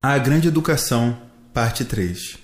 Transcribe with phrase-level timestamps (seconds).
[0.00, 1.20] A Grande Educação,
[1.52, 2.38] Parte 3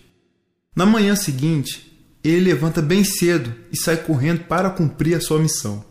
[0.74, 5.84] Na manhã seguinte, ele levanta bem cedo e sai correndo para cumprir a sua missão.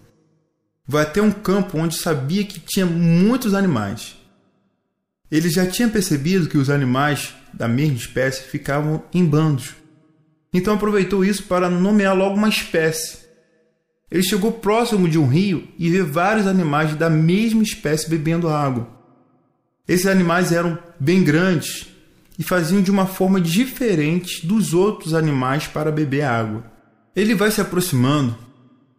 [0.85, 4.13] Vai até um campo onde sabia que tinha muitos animais.
[5.31, 9.73] Ele já tinha percebido que os animais da mesma espécie ficavam em bandos.
[10.53, 13.19] Então aproveitou isso para nomear logo uma espécie.
[14.11, 19.01] Ele chegou próximo de um rio e vê vários animais da mesma espécie bebendo água.
[19.87, 21.87] Esses animais eram bem grandes
[22.39, 26.63] e faziam de uma forma diferente dos outros animais para beber água.
[27.15, 28.37] Ele vai se aproximando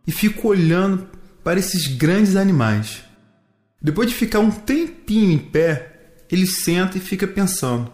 [0.06, 1.08] e fica olhando
[1.42, 3.02] para esses grandes animais.
[3.80, 7.90] Depois de ficar um tempinho em pé, ele senta e fica pensando.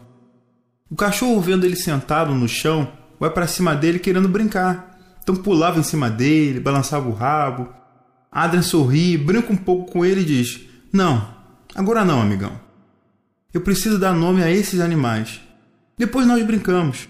[0.91, 4.99] O cachorro, vendo ele sentado no chão, vai para cima dele querendo brincar.
[5.23, 7.69] Então pulava em cima dele, balançava o rabo.
[8.33, 10.61] Adrian sorri, brinca um pouco com ele e diz:
[10.93, 11.35] Não,
[11.75, 12.70] agora não, amigão.
[13.53, 15.41] Eu preciso dar nome a esses animais.
[15.99, 17.09] Depois nós brincamos.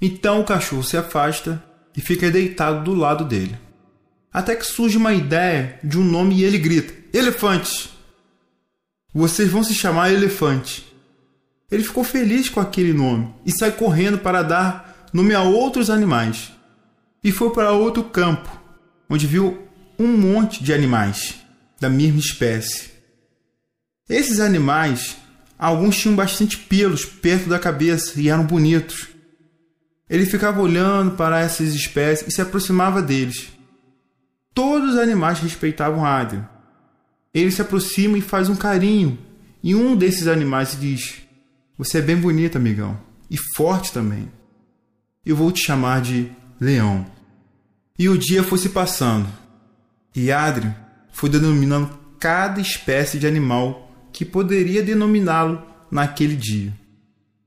[0.00, 1.62] Então o cachorro se afasta
[1.96, 3.58] e fica deitado do lado dele.
[4.32, 7.90] Até que surge uma ideia de um nome e ele grita: Elefante!
[9.12, 10.92] Vocês vão se chamar Elefante.
[11.70, 16.52] Ele ficou feliz com aquele nome e sai correndo para dar nome a outros animais.
[17.22, 18.50] E foi para outro campo,
[19.08, 19.66] onde viu
[19.98, 21.36] um monte de animais
[21.80, 22.90] da mesma espécie.
[24.08, 25.16] Esses animais
[25.58, 29.08] Alguns tinham bastante pelos perto da cabeça e eram bonitos.
[30.08, 33.52] Ele ficava olhando para essas espécies e se aproximava deles.
[34.52, 36.48] Todos os animais respeitavam Adrian.
[37.32, 39.18] Ele se aproxima e faz um carinho,
[39.62, 41.22] e um desses animais diz:
[41.76, 42.96] Você é bem bonito, amigão,
[43.28, 44.30] e forte também.
[45.26, 47.06] Eu vou te chamar de Leão.
[47.98, 49.28] E o dia foi se passando,
[50.14, 50.74] e Adrian
[51.10, 56.72] foi denominando cada espécie de animal que poderia denominá-lo naquele dia.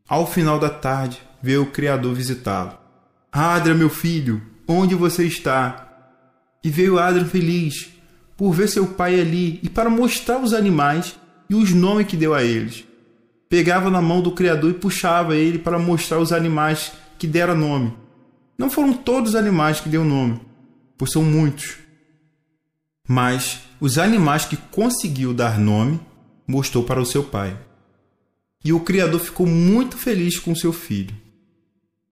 [0.08, 2.78] Ao final da tarde, veio o Criador visitá-lo.
[3.32, 5.88] Adra, meu filho, onde você está?
[6.62, 7.90] E veio Adra feliz
[8.36, 11.18] por ver seu pai ali e para mostrar os animais
[11.50, 12.86] e os nomes que deu a eles.
[13.50, 17.94] Pegava na mão do Criador e puxava ele para mostrar os animais que dera nome.
[18.58, 20.41] Não foram todos os animais que deu nome,
[20.97, 21.78] pois são muitos.
[23.08, 26.00] Mas os animais que conseguiu dar nome
[26.47, 27.59] mostrou para o seu pai.
[28.63, 31.16] E o Criador ficou muito feliz com seu filho.